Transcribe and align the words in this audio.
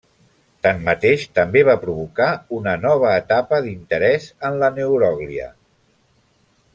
Tanmateix, 0.67 1.25
també 1.39 1.61
va 1.67 1.75
provocar 1.83 2.29
una 2.61 2.73
nova 2.87 3.11
etapa 3.25 3.59
d'interès 3.67 4.25
en 4.49 4.57
la 4.65 4.71
neuròglia. 4.81 5.47